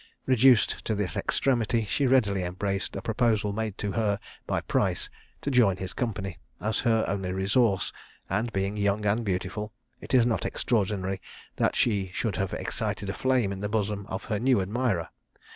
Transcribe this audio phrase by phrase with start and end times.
[0.25, 5.11] Reduced to this extremity, she readily embraced a proposal made to her by Price,
[5.43, 7.93] to join his company, as her only resource;
[8.27, 11.21] and being young and beautiful, it is not extraordinary
[11.57, 15.09] that she should have excited a flame in the bosom of her new admirer.